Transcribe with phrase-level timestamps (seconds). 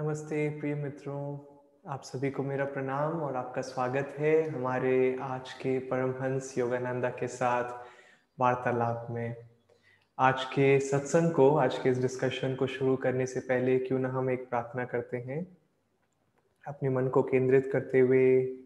[0.00, 1.38] नमस्ते प्रिय मित्रों,
[1.86, 7.28] आप सभी को मेरा प्रणाम और आपका स्वागत है हमारे आज के परमहंस योगानंदा के
[7.28, 7.86] साथ
[8.40, 9.36] वार्तालाप में।
[10.18, 14.08] आज के सत्संग को, आज के इस डिस्कशन को शुरू करने से पहले क्यों ना
[14.08, 15.56] हम एक प्रार्थना करते हैं?
[16.66, 18.56] अपने मन को केंद्रित करते हुए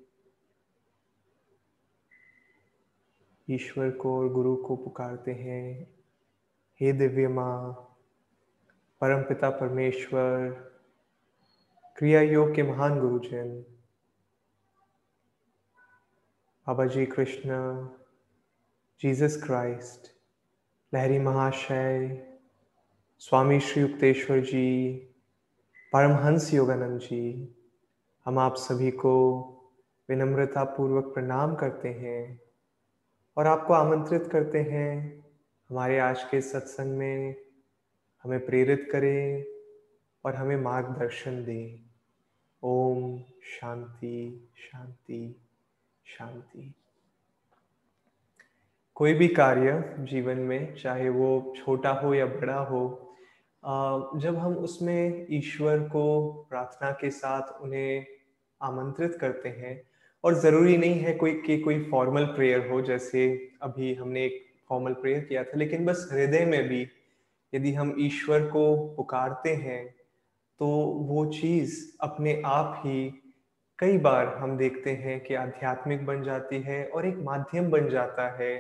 [3.51, 5.87] ईश्वर को और गुरु को पुकारते हैं।
[6.81, 7.73] हे दिव्य माँ
[9.01, 10.74] परमपिता परमेश्वर
[11.99, 13.65] क्रिया योग के महान गुरुजन
[16.67, 17.49] बाबा जी कृष्ण,
[19.01, 20.07] जीसस क्राइस्ट,
[20.95, 22.27] लहरी महाशय,
[23.19, 24.95] स्वामी श्री युक्तेश्वर जी,
[25.93, 27.55] परमहंस योगानंद जी,
[28.25, 29.39] हम आप सभी को
[30.09, 32.41] विनम्रता पूर्वक प्रणाम करते हैं
[33.37, 35.25] और आपको आमंत्रित करते हैं
[35.71, 37.35] हमारे आज के सत्संग में।
[38.23, 39.45] हमें प्रेरित करें
[40.25, 41.84] और हमें मार्गदर्शन दे।
[42.65, 45.35] ओम शांति शांति
[46.07, 46.73] शांति।
[48.97, 53.01] कोई भी कार्य जीवन में, चाहे वो छोटा हो या बड़ा हो
[54.17, 58.07] जब हम उसमें ईश्वर को प्रार्थना के साथ उन्हें
[58.61, 59.81] आमंत्रित करते हैं,
[60.25, 64.93] और ज़रूरी नहीं है कोई, कि कोई फॉर्मल प्रेयर हो, जैसे अभी हमने एक फॉर्मल
[64.93, 66.87] प्रेयर किया था, लेकिन बस हृदय में भी
[67.53, 69.95] यदि हम ईश्वर को पुकारते हैं
[70.61, 70.67] तो
[71.09, 73.03] वो चीज़ अपने आप ही
[73.79, 78.29] कई बार हम देखते हैं कि आध्यात्मिक बन जाती है और एक माध्यम बन जाता
[78.37, 78.53] है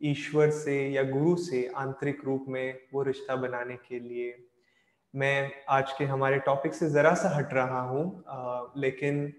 [0.00, 4.34] ईश्वर से या गुरु से आंतरिक रूप में वो रिश्ता बनाने के लिए।
[5.14, 9.32] मैं आज के हमारे टॉपिक से ज़रा सा हट रहा हूँ लेकिन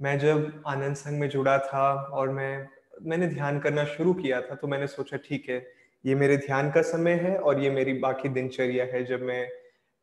[0.00, 2.66] मैं जब आनंद संघ में जुड़ा था और मैं,
[3.02, 5.66] मैंने ध्यान करना शुरू किया था तो मैंने सोचा, ठीक है,
[6.04, 9.48] ये मेरे ध्यान का समय है और ये मेरी बाकी दिनचर्या है जब मैं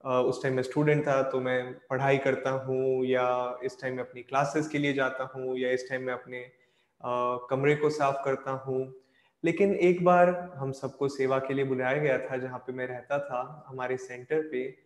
[0.07, 4.21] उस टाइम में स्टूडेंट था तो मैं पढ़ाई करता हूँ या इस टाइम में अपनी
[4.23, 6.45] क्लासेस के लिए जाता हूँ या इस टाइम में अपने
[7.49, 8.93] कमरे को साफ़ करता हूँ।
[9.43, 13.19] लेकिन एक बार हम सबको सेवा के लिए बुलाया गया था, जहाँ पे मैं रहता
[13.19, 14.77] था, हमारे सेंटर पे,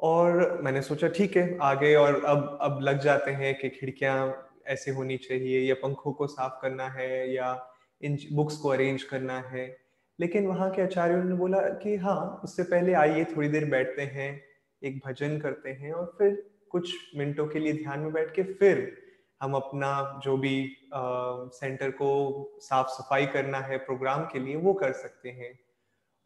[0.00, 4.90] और मैंने सोचा, ठीक है, आगे और अब अब लग जाते हैं कि खिड़कियाँ ऐसे
[4.90, 7.56] होनी चाहिए या पंखों को साफ़ करना है या
[8.02, 9.76] इन बुक्स को अरेंज करना है।
[10.18, 14.49] लेकिन वहाँ के आचार्यों ने बोला कि हाँ उससे पहले आइए, थोड़ी देर बैठते हैं।
[14.82, 19.02] एक भजन करते हैं और फिर कुछ मिनटों के लिए ध्यान में बैठ के फिर
[19.42, 21.00] हम अपना जो भी आ,
[21.48, 25.58] सेंटर को साफ़ सफ़ाई करना है प्रोग्राम के लिए वो कर सकते हैं।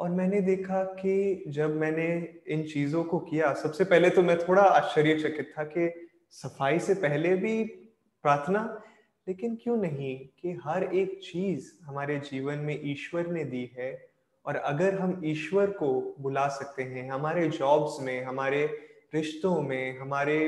[0.01, 4.63] और मैंने देखा कि जब मैंने इन चीज़ों को किया सबसे पहले तो मैं थोड़ा
[4.63, 7.65] आश्चर्यचकित था कि सफ़ाई से पहले भी
[8.25, 8.83] प्रार्थना
[9.29, 14.14] लेकिन क्यों नहीं कि हर एक चीज़ हमारे जीवन में ईश्वर ने दी है
[14.47, 18.67] और अगर हम ईश्वर को बुला सकते हैं, हमारे जॉब्स में, हमारे
[19.15, 20.39] रिश्तों में, हमारे,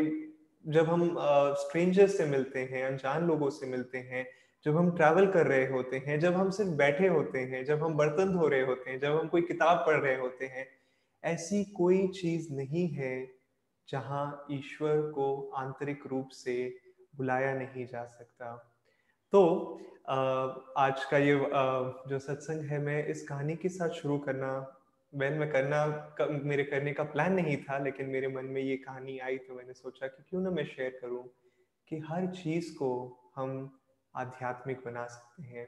[0.66, 1.16] जब हम
[1.54, 4.26] स्ट्रेंजर्स से मिलते हैं, अनजान लोगों से मिलते हैं,
[4.64, 7.94] जब हम ट्रैवल कर रहे होते हैं, जब हम सिर्फ़ बैठे होते हैं, जब हम
[7.94, 10.66] बर्तन धो रहे होते हैं, जब हम कोई किताब पढ़ रहे होते हैं,
[11.24, 13.30] ऐसी कोई चीज़ नहीं है
[13.88, 16.76] जहाँ ईश्वर को आंतरिक रूप से
[17.16, 18.75] बुलाया नहीं जा सकता।
[19.32, 19.40] तो
[20.78, 21.34] आज का ये
[22.08, 24.50] जो सत्संग है, मैं इस कहानी के साथ शुरू करना
[25.12, 29.18] वैन मैं करना मेरे करने का प्लान नहीं था, लेकिन मेरे मन में ये कहानी
[29.18, 31.24] आई तो मैंने सोचा कि क्यों ना मैं शेयर करूँ
[31.90, 32.90] कि हर चीज़ को
[33.36, 33.58] हम
[34.14, 35.66] आध्यात्मिक बना सकते हैं।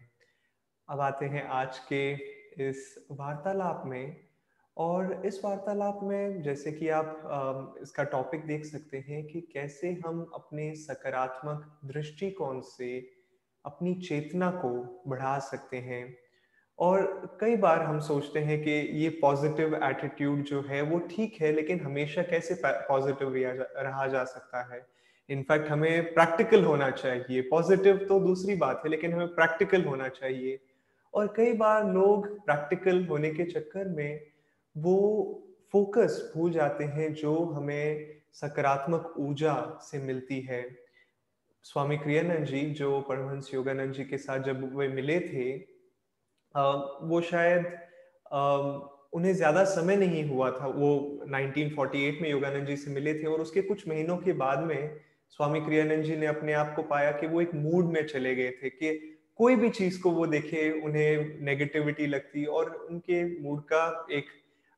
[0.88, 2.02] अब आते हैं आज के
[2.68, 4.16] इस वार्तालाप में
[4.76, 10.26] और इस वार्तालाप में जैसे कि आप इसका टॉपिक देख सकते हैं कि कैसे हम
[10.34, 12.90] अपने सकारात्मक दृष्टिकोण से
[13.68, 16.18] अपनी चेतना को बढ़ा सकते हैं।
[16.78, 21.52] और कई बार हम सोचते हैं कि ये पॉजिटिव एटीट्यूड जो है, वो ठीक है,
[21.52, 23.32] लेकिन हमेशा कैसे पॉजिटिव
[23.76, 24.86] रहा जा सकता है?
[25.30, 30.60] इनफैक्ट हमें प्रैक्टिकल होना चाहिए। पॉजिटिव तो दूसरी बात है, लेकिन हमें प्रैक्टिकल होना चाहिए।
[31.14, 34.20] और कई बार लोग प्रैक्टिकल होने के चक्कर में
[34.78, 35.42] वो
[35.72, 40.87] फोकस भूल जाते हैं, जो हमें सकारात्मक ऊर्जा से मिलती है।
[41.68, 45.50] स्वामी क्रियानंद जी, जो परमहंस योगानंद जी के साथ जब वे मिले थे
[47.08, 47.66] वो शायद
[49.14, 50.88] उन्हें ज़्यादा समय नहीं हुआ था। वो
[51.26, 54.96] 1948 में योगानंद जी से मिले थे और उसके कुछ महीनों के बाद में
[55.30, 58.50] स्वामी क्रियानंद जी ने अपने आप को पाया कि वो एक मूड में चले गए
[58.62, 58.96] थे कि
[59.38, 64.26] कोई भी चीज़ को वो देखे, उन्हें नेगेटिविटी लगती और उनके मूड का एक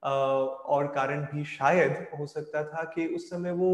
[0.02, 3.72] और कारण भी शायद हो सकता था कि उस समय वो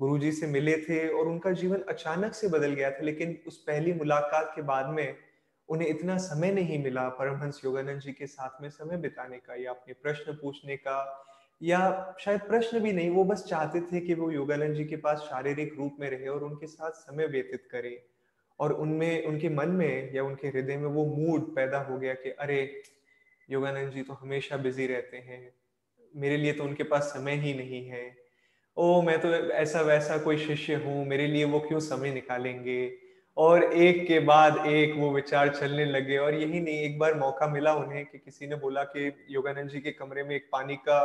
[0.00, 3.92] गुरुजी से मिले थे और उनका जीवन अचानक से बदल गया था, लेकिन उस पहली
[3.92, 5.16] मुलाकात के बाद में
[5.68, 9.70] उन्हें इतना समय नहीं मिला परमहंस योगानंद जी के साथ में समय बिताने का या
[9.70, 11.26] अपने प्रश्न पूछने का,
[11.62, 15.18] या शायद प्रश्न भी नहीं, वो बस चाहते थे कि वो योगानंद जी के पास
[15.18, 17.96] शारीरिक रूप में रहे और उनके साथ समय व्यतीत करें।
[18.60, 22.30] और उनमें, उनके मन में या उनके हृदय में वो मूड पैदा हो गया कि
[22.30, 22.82] अरे,
[23.50, 25.52] योगानंद जी तो हमेशा बिज़ी रहते हैं,
[26.14, 28.23] मेरे लिए तो उनके पास समय ही नहीं है।
[28.76, 32.92] ओ मैं तो ऐसा वैसा कोई शिष्य हूँ, मेरे लिए वो क्यों समय निकालेंगे?
[33.36, 37.46] और एक के बाद एक वो विचार चलने लगे और यही नहीं, एक बार मौका
[37.48, 40.98] मिला उन्हें कि किसी ने बोला कि योगानंद जी के कमरे में एक पानी का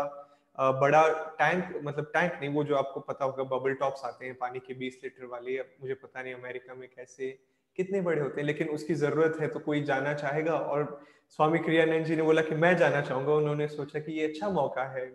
[0.82, 1.08] बड़ा
[1.40, 4.74] टैंक मतलब टैंक नहीं, वो जो आपको पता होगा बबल टॉप्स आते हैं पानी के
[4.76, 7.30] 20 लीटर वाले, अब मुझे पता नहीं अमेरिका में कैसे,
[7.78, 11.00] कितने बड़े होते हैं, लेकिन उसकी ज़रूरत है तो कोई जाना चाहेगा। और
[11.40, 14.84] स्वामी क्रियानंद जी ने बोला कि मैं जाना चाहूँगा, उन्होंने सोचा कि ये अच्छा मौका
[14.90, 15.06] है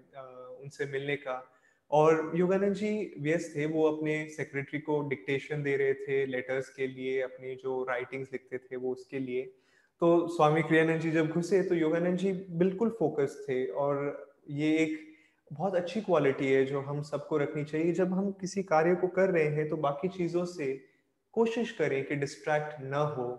[0.63, 1.43] उनसे मिलने का।
[1.95, 6.87] और योगानंद जी व्यस्त थे, वो अपने सेक्रेटरी को डिक्टेशन दे रहे थे लेटर्स के
[6.87, 9.43] लिए, अपनी जो राइटिंग्स लिखते थे वो उसके लिए।
[10.03, 14.01] तो स्वामी क्रियानंद जी जब घुसे तो योगानंद जी बिल्कुल फोकस थे और
[14.51, 14.99] ये एक
[15.51, 19.31] बहुत अच्छी क्वालिटी है जो हम सबको रखनी चाहिए। जब हम किसी कार्य को कर
[19.31, 20.67] रहे हैं तो बाकी चीज़ों से
[21.35, 23.31] कोशिश करें कि डिस्ट्रैक्ट न हो।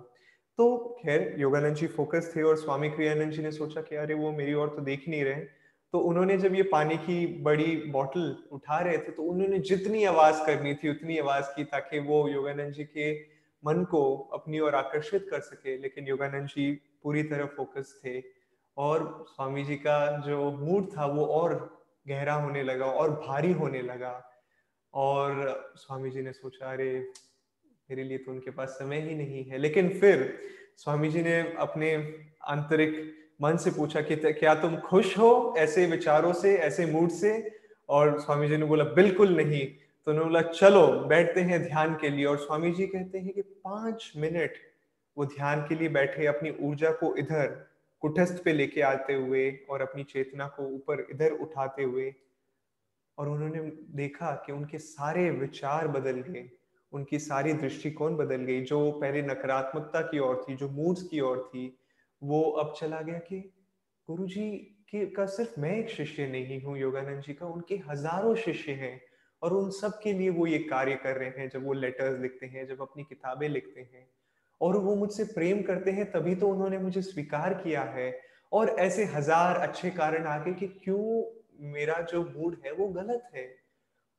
[0.59, 4.31] तो खैर योगानंद जी फोकस थे और स्वामी क्रियानंद जी ने सोचा कि अरे, वो
[4.31, 5.43] मेरी और तो देख नहीं रहे।
[5.91, 10.45] तो उन्होंने जब ये पानी की बड़ी बॉटल उठा रहे थे तो उन्होंने जितनी आवाज़
[10.45, 13.19] करनी थी, उतनी आवाज़ की ताकि वो योगानंद जी के
[13.65, 16.71] मन को अपनी ओर आकर्षित कर सके। लेकिन योगानंद जी
[17.03, 18.23] पूरी तरह फोकस थे
[18.77, 21.77] और स्वामी जी का जो मूड था, वो और
[22.07, 24.31] गहरा होने लगा और भारी होने लगा।
[24.93, 27.11] और स्वामी जी ने सोचा, अरे,
[27.89, 30.39] मेरे लिए तो उनके पास समय ही नहीं है। लेकिन फिर
[30.77, 32.15] स्वामी जी ने अपने
[32.47, 37.59] आंतरिक मन से पूछा कि क्या तुम खुश हो ऐसे विचारों से, ऐसे मूड से?
[37.89, 39.67] और स्वामी जी ने बोला, बिल्कुल नहीं।
[40.05, 43.41] तो उन्होंने बोला, चलो, बैठते हैं ध्यान के लिए। और स्वामी जी कहते हैं कि
[43.41, 44.53] पाँच मिनट
[45.17, 49.81] वो ध्यान के लिए बैठे, अपनी ऊर्जा को इधर कुटस्थ पे लेके आते हुए और
[49.81, 52.15] अपनी चेतना को ऊपर इधर उठाते हुए।
[53.17, 53.59] और उन्होंने
[53.95, 56.49] देखा कि उनके सारे विचार बदल गए,
[56.91, 61.49] उनकी सारी दृष्टिकोण बदल गई। जो पहले नकारात्मकता की ओर थी, जो मूड्स की ओर
[61.53, 61.77] थी
[62.25, 63.39] वो अब चला गया कि
[64.07, 64.49] गुरु जी
[64.89, 68.99] के का सिर्फ़ मैं एक शिष्य नहीं हूँ, योगानंद जी का, उनके हज़ारों शिष्य हैं
[69.41, 72.45] और उन सब के लिए वो ये कार्य कर रहे हैं, जब वो लेटर्स लिखते
[72.45, 74.07] हैं, जब अपनी किताबें लिखते हैं
[74.61, 78.11] और वो मुझसे प्रेम करते हैं, तभी तो उन्होंने मुझे स्वीकार किया है
[78.51, 81.23] और ऐसे हज़ार अच्छे कारण आगे कि क्यों
[81.71, 83.47] मेरा जो मूड है वो गलत है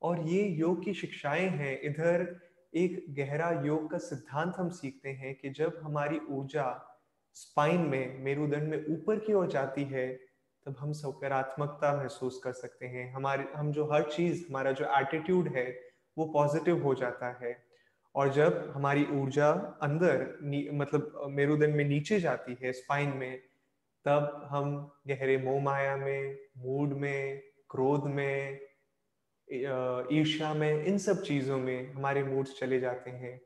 [0.02, 2.26] और ये योग की शिक्षाएँ हैं। इधर
[2.74, 6.64] एक गहरा योग का सिद्धांत हम सीखते हैं कि जब हमारी ऊर्जा
[7.36, 10.06] स्पाइन में, मेरुदंड में ऊपर की ओर जाती है,
[10.66, 15.48] तब हम सकारात्मकता महसूस कर सकते हैं। हमारे, हम जो हर चीज़, हमारा जो एटीट्यूड
[15.48, 15.66] है,
[16.18, 17.56] वो पॉजिटिव हो जाता है।
[18.14, 19.50] और जब हमारी ऊर्जा
[19.82, 20.38] अंदर
[20.74, 23.42] मतलब मेरुदंड में नीचे जाती है स्पाइन में,
[24.04, 28.60] तब हम गहरे मोह माया में मूड में, क्रोध में
[30.12, 33.40] ईर्ष्या में, इन सब चीज़ों में हमारे मूड्स चले जाते हैं।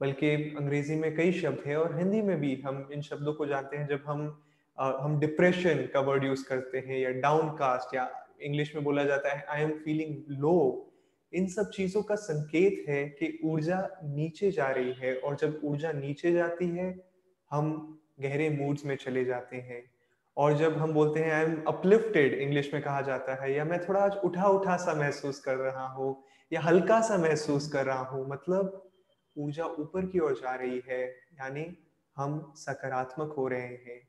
[0.00, 3.76] बल्कि अंग्रेज़ी में कई शब्द हैं और हिंदी में भी हम इन शब्दों को जानते
[3.76, 4.42] हैं जब हम
[4.78, 8.10] आ, हम डिप्रेशन का वर्ड यूज़ करते हैं या डाउन कास्ट या
[8.42, 10.90] इंग्लिश में बोला जाता है आई एम फीलिंग लो
[11.32, 15.92] इन सब चीज़ों का संकेत है कि ऊर्जा नीचे जा रही है और जब ऊर्जा
[15.92, 16.94] नीचे जाती है
[17.50, 19.82] हम गहरे मूड्स में चले जाते हैं।
[20.36, 23.80] और जब हम बोलते हैं आई एम अपलिफ्टेड इंग्लिश में कहा जाता है या मैं
[23.88, 28.02] थोड़ा आज उठा उठा सा महसूस कर रहा हूँ या हल्का सा महसूस कर रहा
[28.02, 28.90] हूँ मतलब
[29.38, 31.78] ऊर्जा ऊपर की ओर जा रही है, यानी
[32.16, 34.08] हम सकारात्मक हो रहे हैं।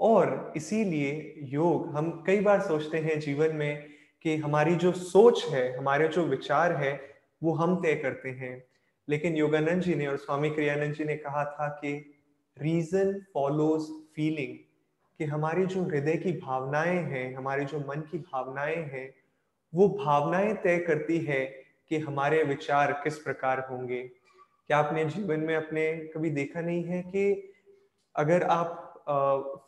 [0.00, 3.88] और इसीलिए योग, हम कई बार सोचते हैं जीवन में
[4.22, 8.66] कि हमारी जो सोच है, हमारे जो विचार है, वो हम तय करते हैं।
[9.08, 12.14] लेकिन योगानंद जी ने और स्वामी क्रियानंद जी ने कहा था कि
[12.58, 13.82] रीजन फॉलोज
[14.16, 14.58] फीलिंग
[15.18, 19.14] कि हमारी जो हृदय की भावनाएँ हैं, हमारी जो मन की भावनाएँ हैं,
[19.74, 21.46] वो भावनाएँ तय करती है
[21.88, 24.10] कि हमारे विचार किस प्रकार होंगे।
[24.70, 27.52] क्या आपने जीवन में अपने कभी देखा नहीं है कि
[28.14, 28.82] अगर आप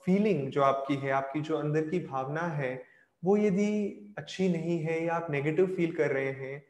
[0.05, 2.83] फीलिंग जो आपकी है, आपकी जो अंदर की भावना है,
[3.23, 6.63] वो यदि अच्छी नहीं है या आप नेगेटिव फील कर रहे हैं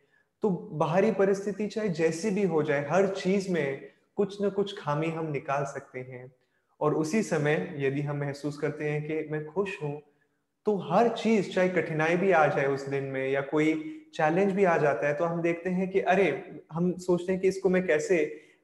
[0.43, 5.09] तो बाहरी परिस्थिति चाहे जैसी भी हो जाए, हर चीज़ में कुछ न कुछ खामी
[5.11, 6.31] हम निकाल सकते हैं।
[6.81, 10.01] और उसी समय यदि हम महसूस करते हैं कि मैं खुश हूँ
[10.69, 13.73] तो हर चीज़, चाहे कठिनाई भी आ जाए उस दिन में या कोई
[14.15, 17.49] चैलेंज भी आ जाता है तो हम देखते हैं कि, अरे, हम सोचते हैं कि
[17.49, 18.17] इसको मैं कैसे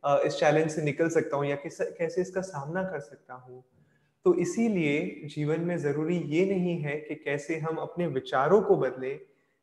[0.06, 3.64] इस चैलेंज से निकल सकता हूँ या कैसे इसका सामना कर सकता हूँ।
[4.25, 9.14] तो इसीलिए जीवन में ज़रूरी ये नहीं है कि कैसे हम अपने विचारों को बदले,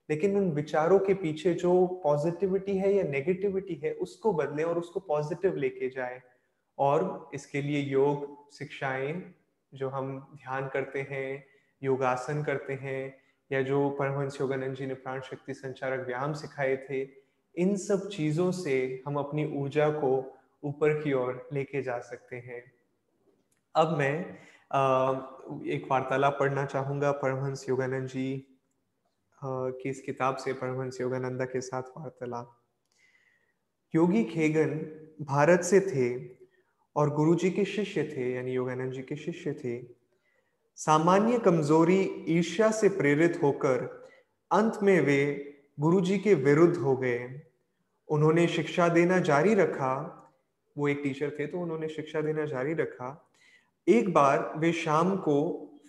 [0.09, 4.99] लेकिन उन विचारों के पीछे जो पॉजिटिविटी है या नेगेटिविटी है, उसको बदले और उसको
[4.99, 6.21] पॉजिटिव लेके जाए।
[6.77, 9.33] और इसके लिए योग, शिक्षाएँ
[9.73, 11.50] जो हम ध्यान करते हैं
[11.83, 13.15] योगासन करते हैं,
[13.51, 17.01] या जो परमहंस योगानंद जी ने प्राण शक्ति संचारक व्यायाम सिखाए थे,
[17.55, 20.11] इन सब चीज़ों से हम अपनी ऊर्जा को
[20.63, 22.63] ऊपर की ओर लेके जा सकते हैं।
[23.75, 24.13] अब मैं
[25.67, 28.47] एक वार्तालाप पढ़ना चाहूँगा परमहंस योगानंद जी
[29.41, 32.57] की इस किताब से, परमहंस योगानंदा के साथ वार्तालाप।
[33.93, 34.69] योगी खेगन
[35.21, 36.09] भारत से थे
[36.95, 40.00] और गुरु जी के शिष्य थे, यानी योगानंद जी के शिष्य थे।
[40.81, 43.81] सामान्य कमज़ोरी ईर्ष्या से प्रेरित होकर
[44.51, 45.19] अंत में वे
[45.79, 47.41] गुरु जी के विरुद्ध हो गए।
[48.09, 49.91] उन्होंने शिक्षा देना जारी रखा।
[50.75, 53.29] वो एक टीचर थे तो उन्होंने शिक्षा देना जारी रखा।
[53.87, 55.37] एक बार वे शाम को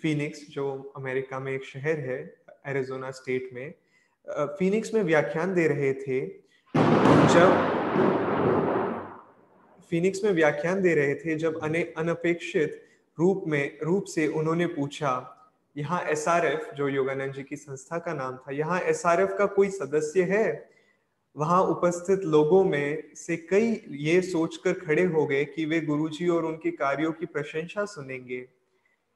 [0.03, 2.21] फिनिक्स जो अमेरिका में एक शहर है
[2.67, 3.75] एरिजोना स्टेट में
[4.59, 6.21] फिनिक्स में व्याख्यान दे रहे थे।
[7.35, 7.49] जब
[9.91, 12.81] फिनिक्स में व्याख्यान दे रहे थे, जब अने, अनपेक्षित
[13.23, 15.15] रूप में, रूप से उन्होंने पूछा,
[15.77, 16.25] यहाँ एस
[16.77, 20.71] जो योगानंद जी की संस्था का नाम था, यहाँ एस का कोई सदस्य है?
[21.37, 26.45] वहाँ उपस्थित लोगों में से कई ये सोचकर खड़े हो गए कि वे गुरुजी और
[26.45, 28.45] उनके कार्यों की प्रशंसा सुनेंगे।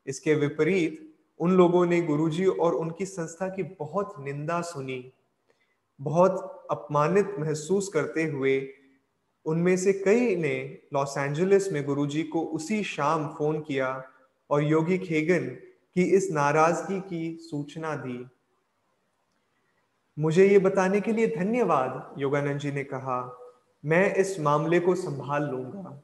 [0.06, 1.02] इसके विपरीत,
[1.40, 5.12] उन लोगों ने गुरुजी और उनकी संस्था की बहुत निंदा सुनी।
[6.00, 8.58] बहुत अपमानित महसूस करते हुए
[9.46, 14.04] उनमें से कई ने लॉस एंजलिस में गुरुजी को उसी शाम फ़ोन किया
[14.50, 15.44] और योगी खेगन
[15.94, 18.26] की इस नाराज़गी की सूचना दी।
[20.18, 23.38] मुझे ये बताने के लिए धन्यवाद, योगानंद जी ने कहा।
[23.84, 26.02] मैं इस मामले को संभाल लूँगा।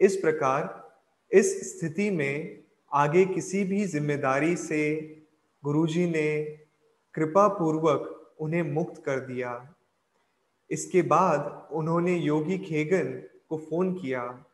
[0.00, 0.92] इस प्रकार,
[1.32, 2.62] इस स्थिति में
[2.92, 4.82] आगे किसी भी ज़िम्मेदारी से
[5.64, 6.40] गुरुजी ने
[7.14, 9.74] कृपा पूर्वक उन्हें मुक्त कर दिया।
[10.70, 14.44] इसके बाद उन्होंने योगी खेगन को फ़ोन किया।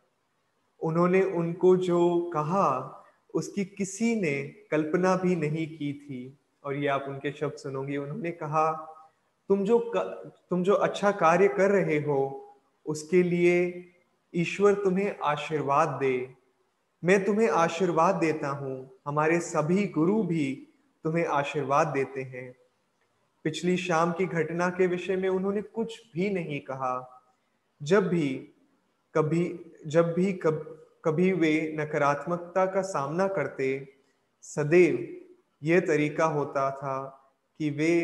[0.82, 3.02] उन्होंने उनको जो कहा,
[3.34, 8.30] उसकी किसी ने कल्पना भी नहीं की थी। और ये आप उनके शब्द सुनोगे। उन्होंने
[8.30, 8.72] कहा,
[9.48, 9.92] तुम जो
[10.50, 12.52] तुम जो अच्छा कार्य कर रहे हो,
[12.86, 13.84] उसके लिए
[14.34, 16.34] ईश्वर तुम्हें आशीर्वाद दे।
[17.04, 20.68] मैं तुम्हें आशीर्वाद देता हूँ। हमारे सभी गुरु भी
[21.04, 22.54] तुम्हें आशीर्वाद देते हैं।
[23.46, 27.22] पिछली शाम की घटना के विषय में उन्होंने कुछ भी नहीं कहा।
[27.82, 28.28] जब भी
[29.14, 33.94] कभी जब भी कब, कभी वे नकारात्मकता का सामना करते
[34.42, 35.22] सदैव
[35.62, 36.96] यह तरीका होता था
[37.58, 37.94] कि वे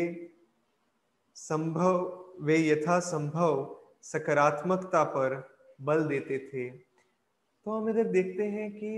[1.35, 1.97] संभव
[2.41, 8.93] वे यथा संभव सकारात्मकता पर बल देते थे। तो हम इधर देखते हैं कि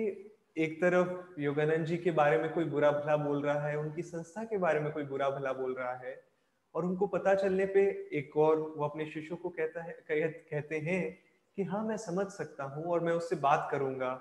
[0.58, 4.44] एक तरफ़ योगानंद जी के बारे में कोई बुरा भला बोल रहा है उनकी संस्था
[4.44, 6.35] के बारे में कोई बुरा भला बोल रहा है।
[6.76, 7.82] और उनको पता चलने पे
[8.14, 11.18] एक और वो अपने शिष्यों को कहता है कह, कहते हैं
[11.58, 14.12] कि हाँ मैं समझ सकता हूँ और मैं उससे बात करूँगा।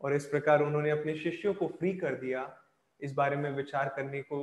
[0.00, 2.50] और इस प्रकार उन्होंने अपने शिष्यों को फ्री कर दिया।
[3.00, 4.38] इस बारे में विचार करने को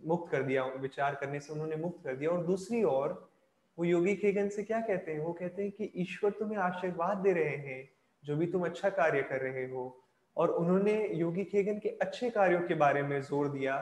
[0.00, 3.30] मुक्त कर दिया विचार करने से उन्होंने मुक्त कर दिया। और दूसरी ओर
[3.78, 5.20] वो योगी खेगन से क्या कहते हैं?
[5.20, 7.88] वो कहते हैं कि ईश्वर तुम्हें आशीर्वाद दे रहे हैं
[8.24, 10.02] जो भी तुम अच्छा कार्य कर रहे हो।
[10.36, 13.76] और उन्होंने योगी खेगन के अच्छे कार्यों के बारे में ज़ोर दिया।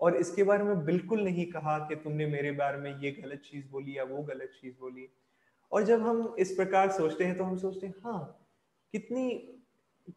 [0.00, 3.70] और इसके बारे में बिल्कुल नहीं कहा कि तुमने मेरे बारे में ये गलत चीज़
[3.70, 5.08] बोली या वो गलत चीज़ बोली।
[5.72, 8.48] और जब हम इस प्रकार सोचते हैं तो हम सोचते हैं हाँ
[8.92, 9.30] कितनी,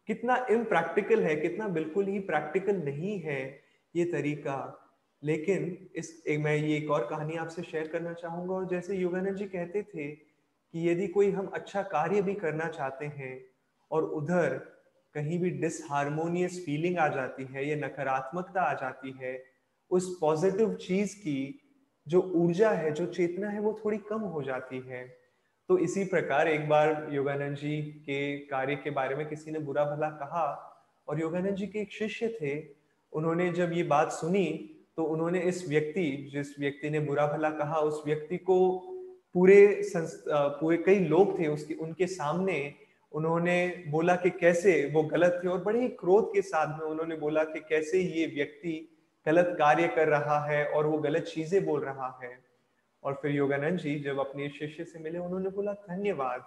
[0.06, 3.60] कितना इम्प्रैक्टिकल है, कितना बिल्कुल ही प्रैक्टिकल नहीं है
[3.96, 4.80] ये तरीका।
[5.22, 9.36] लेकिन इस, एक, मैं ये एक और कहानी आपसे शेयर करना चाहूँगा। और जैसे योगानंद
[9.36, 13.44] जी कहते थे कि यदि कोई हम अच्छा कार्य भी करना चाहते हैं
[13.90, 14.48] और उधर
[15.14, 19.53] कहीं भी डिसहारमोनियस फीलिंग आ जाती है या नकारात्मकता आ जाती है
[19.90, 21.60] उस पॉजिटिव चीज़ की
[22.06, 25.04] जो ऊर्जा है, जो चेतना है, वो थोड़ी कम हो जाती है।
[25.68, 29.84] तो इसी प्रकार एक बार योगानंद जी के कार्य के बारे में किसी ने बुरा
[29.84, 30.46] भला कहा
[31.08, 32.58] और योगानंद जी के एक शिष्य थे,
[33.12, 34.46] उन्होंने जब ये बात सुनी
[34.96, 38.56] तो उन्होंने इस व्यक्ति, जिस व्यक्ति ने बुरा भला कहा, उस व्यक्ति को
[39.34, 39.82] पूरे
[40.26, 42.74] पूरे कई लोग थे उसके, उनके सामने
[43.12, 47.16] उन्होंने बोला कि कैसे, वो गलत थे और बड़े ही क्रोध के साथ में उन्होंने
[47.16, 48.74] बोला कि कैसे ये व्यक्ति
[49.26, 52.38] गलत कार्य कर रहा है और वो गलत चीज़ें बोल रहा है।
[53.02, 56.44] और फिर योगानंद जी जब अपने शिष्य से मिले, उन्होंने बोला, धन्यवाद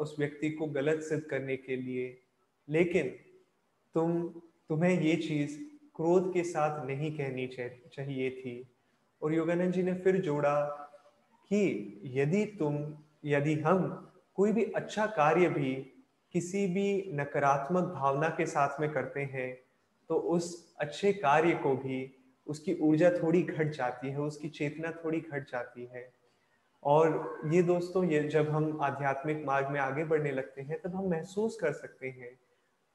[0.00, 2.18] उस व्यक्ति को गलत सिद्ध करने के लिए।
[2.68, 3.08] लेकिन
[3.94, 4.28] तुम,
[4.68, 5.58] तुम्हें ये चीज़
[5.96, 8.68] क्रोध के साथ नहीं कहनी चाहिए थी।
[9.22, 10.60] और योगानंद जी ने फिर जोड़ा
[11.48, 12.94] कि यदि तुम,
[13.24, 15.74] यदि हम कोई भी अच्छा कार्य भी
[16.32, 19.65] किसी भी नकारात्मक भावना के साथ में करते हैं
[20.10, 22.12] तो उस अच्छे कार्य को भी
[22.46, 26.12] उसकी ऊर्जा थोड़ी घट जाती है, उसकी चेतना थोड़ी घट जाती है।
[26.82, 31.08] और ये दोस्तों, ये जब हम आध्यात्मिक मार्ग में आगे बढ़ने लगते हैं, तब हम
[31.10, 32.34] महसूस कर सकते हैं।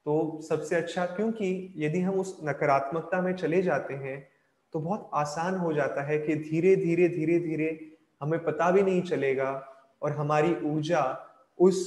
[0.06, 4.28] तो सबसे अच्छा क्योंकि यदि हम उस नकारात्मकता में चले जाते हैं
[4.74, 9.02] तो बहुत आसान हो जाता है कि धीरे धीरे धीरे धीरे हमें पता भी नहीं
[9.02, 9.50] चलेगा
[10.02, 11.02] और हमारी ऊर्जा
[11.58, 11.80] उस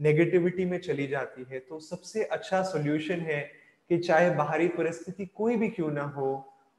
[0.00, 3.57] नेगेटिविटी में चली जाती है। तो सबसे अच्छा सोल्यूशन है
[3.90, 6.30] कि चाहे बाहरी परिस्थिति कोई भी क्यों ना हो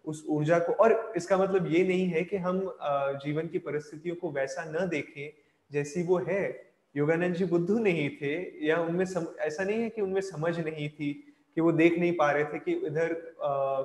[0.06, 2.60] उस ऊर्जा को और इसका मतलब ये नहीं है कि हम
[3.24, 5.30] जीवन की परिस्थितियों को वैसा न देखें
[5.72, 6.44] जैसी वो है।
[6.96, 10.89] योगानंद जी बुद्धू नहीं थे या उनमें सम, ऐसा नहीं है कि उनमें समझ नहीं
[10.89, 11.12] थी
[11.56, 13.13] कि वो देख नहीं पा रहे थे कि इधर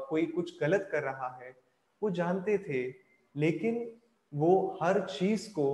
[0.08, 1.54] कोई कुछ गलत कर रहा है।
[2.02, 2.82] वो जानते थे
[3.34, 3.86] लेकिन
[4.32, 5.66] वो हर चीज़ को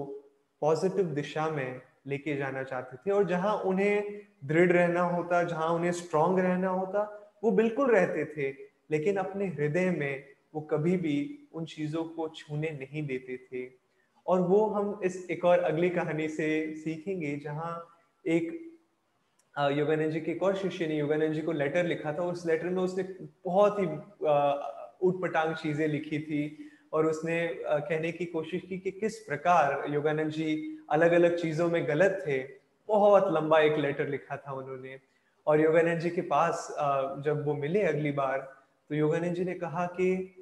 [0.62, 5.92] पॉजिटिव दिशा में लेके जाना चाहते थे। और जहाँ उन्हें दृढ़ रहना होता जहाँ उन्हें
[5.92, 8.50] स्ट्रांग रहना होता वो बिल्कुल रहते थे,
[8.90, 13.68] लेकिन अपने हृदय में वो कभी भी उन चीज़ों को छूने नहीं देते थे।
[14.26, 17.73] और वो हम इस एक और अगली कहानी से सीखेंगे, जहाँ
[18.25, 18.59] एक
[19.54, 22.68] योगानंद जी के एक और शिष्य ने योगानंद जी को लेटर लिखा था उस लेटर
[22.68, 23.02] में उसने
[23.44, 23.87] बहुत ही
[25.00, 30.78] उठपटांग चीज़ें लिखी थी, और उसने कहने की कोशिश की कि किस प्रकार योगानंद जी
[30.90, 32.38] अलग अलग चीज़ों में गलत थे।
[32.88, 34.97] बहुत लंबा एक लेटर लिखा था उन्होंने।
[35.47, 36.68] और योगानंद जी के पास
[37.25, 38.38] जब वो मिले अगली बार
[38.88, 40.37] तो योगानंद जी ने कहा कि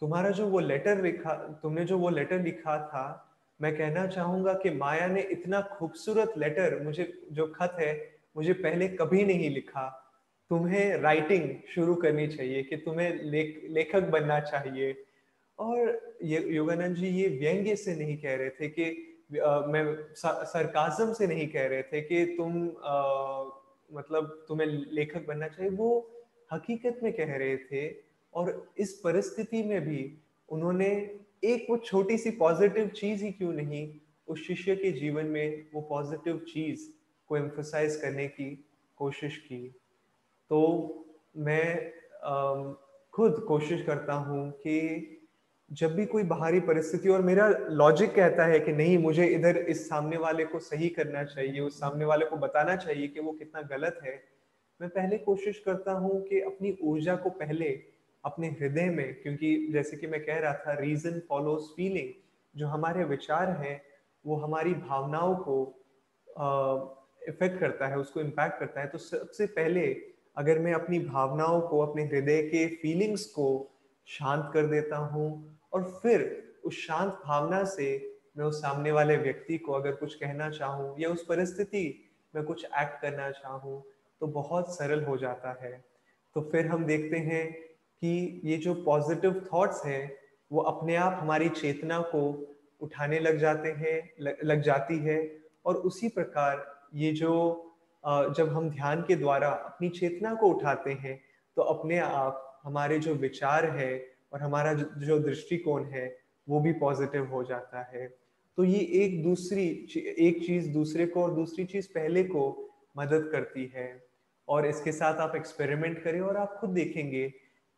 [0.00, 3.04] तुम्हारा जो वो लेटर लिखा तुमने जो वो लेटर लिखा था
[3.60, 7.92] मैं कहना चाहूँगा कि माया ने इतना खूबसूरत लेटर मुझे जो खत है
[8.36, 9.88] मुझे पहले कभी नहीं लिखा।
[10.50, 15.04] तुम्हें राइटिंग शुरू करनी चाहिए कि तुम्हें लेख लेखक बनना चाहिए।
[15.58, 18.84] और ये योगानंद जी ये व्यंग्य से नहीं कह रहे थे कि
[19.40, 23.44] आ, मैं सरकाजम से नहीं कह रहे थे कि तुम आ,
[23.92, 26.10] मतलब तुम्हें लेखक बनना चाहिए, वो
[26.52, 27.88] हकीकत में कह रहे थे
[28.34, 30.00] और इस परिस्थिति में भी
[30.48, 30.88] उन्होंने
[31.44, 33.88] एक वो छोटी सी पॉजिटिव चीज़ ही क्यों नहीं,
[34.28, 36.88] उस शिष्य के जीवन में वो पॉजिटिव चीज़
[37.28, 38.64] को एम्फोसाइज करने की
[38.98, 39.66] कोशिश की।
[40.50, 40.60] तो
[41.36, 41.90] मैं
[43.14, 45.19] खुद कोशिश करता हूँ कि
[45.70, 49.88] जब भी कोई बाहरी परिस्थिति, और मेरा लॉजिक कहता है कि नहीं, मुझे इधर इस
[49.88, 53.62] सामने वाले को सही करना चाहिए, उस सामने वाले को बताना चाहिए कि वो कितना
[53.70, 54.22] गलत है,
[54.80, 57.68] मैं पहले कोशिश करता हूँ कि अपनी ऊर्जा को पहले
[58.24, 62.12] अपने हृदय में, क्योंकि जैसे कि मैं कह रहा था रीजन फॉलोज फीलिंग
[62.54, 63.80] जो हमारे विचार हैं,
[64.24, 65.56] वो हमारी भावनाओं को
[67.28, 69.86] इफ़ेक्ट करता है, उसको इम्पैक्ट करता है। तो सबसे पहले
[70.36, 73.48] अगर मैं अपनी भावनाओं को, अपने हृदय के फीलिंग्स को
[74.08, 76.22] शांत कर देता हूँ और फिर
[76.64, 77.88] उस शांत भावना से
[78.38, 81.84] मैं उस सामने वाले व्यक्ति को अगर कुछ कहना चाहूँ या उस परिस्थिति
[82.34, 83.82] में कुछ एक्ट करना चाहूँ
[84.20, 85.72] तो बहुत सरल हो जाता है।
[86.36, 87.52] तो फिर हम देखते हैं
[88.02, 90.16] कि ये जो पॉजिटिव थॉट्स हैं,
[90.50, 92.22] वो अपने आप हमारी चेतना को
[92.80, 95.18] उठाने लग जाते हैं लग जाती है
[95.64, 97.32] और उसी प्रकार ये जो
[98.04, 101.20] जब हम ध्यान के द्वारा अपनी चेतना को उठाते हैं
[101.56, 103.90] तो अपने आप हमारे जो विचार है
[104.32, 106.16] और हमारा जो दृष्टिकोण है,
[106.48, 108.06] वो भी पॉजिटिव हो जाता है।
[108.58, 109.66] तो ये एक दूसरी
[110.18, 112.42] एक चीज़ दूसरे को और दूसरी चीज़ पहले को
[112.98, 113.88] मदद करती है।
[114.48, 117.28] और इसके साथ आप एक्सपेरिमेंट करें और आप खुद देखेंगे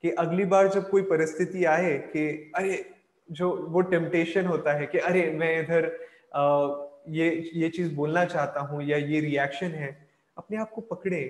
[0.05, 2.85] कि अगली बार जब कोई परिस्थिति आए कि अरे,
[3.31, 5.91] जो, वो टेम्पटेशन होता है कि अरे, मैं इधर
[7.09, 11.23] ये ये चीज़ बोलना चाहता हूँ या ये रिएक्शन है, अपने आप को पकड़े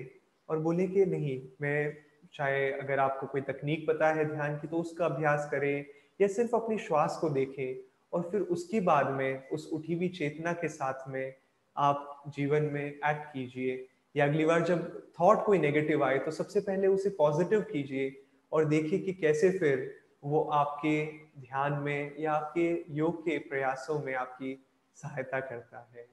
[0.49, 1.97] और बोले कि नहीं, मैं
[2.33, 5.85] चाहे अगर आपको कोई तकनीक पता है ध्यान की तो उसका अभ्यास करें
[6.21, 7.75] या सिर्फ़ अपनी श्वास को देखें
[8.13, 11.33] और फिर उसके बाद में, उस उठी हुई चेतना के साथ में
[11.75, 16.59] आप जीवन में एक्ट कीजिए। या अगली बार जब थॉट कोई नेगेटिव आए तो सबसे
[16.59, 18.11] पहले उसे पॉजिटिव कीजिए
[18.51, 19.89] और देखिए कि कैसे फिर
[20.23, 21.05] वो आपके
[21.41, 26.07] ध्यान में या आपके योग के प्रयासों में आपकी सहायता करता है।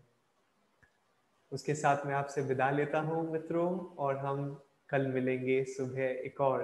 [1.52, 6.62] उसके साथ मैं आपसे विदा लेता हूँ मित्रों और हम कल मिलेंगे सुबह एक और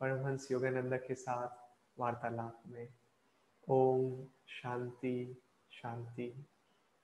[0.00, 1.48] परमहंस योगानंद के साथ
[2.00, 2.88] वार्तालाप में।
[3.68, 6.46] ओम शांति शांति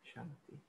[0.04, 0.65] शांति।